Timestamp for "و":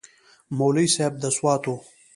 1.67-1.71